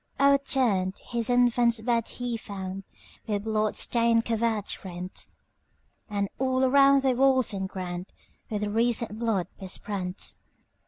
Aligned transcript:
O'erturned 0.19 0.97
his 0.97 1.29
infant's 1.29 1.79
bed 1.79 2.07
he 2.07 2.35
found, 2.35 2.85
With 3.27 3.43
blood 3.43 3.75
stained 3.75 4.25
covert 4.25 4.83
rent; 4.83 5.27
And 6.09 6.27
all 6.39 6.63
around 6.63 7.03
the 7.03 7.13
walls 7.13 7.53
and 7.53 7.69
groundWith 7.69 8.65
recent 8.73 9.19
blood 9.19 9.45
besprent. 9.59 10.33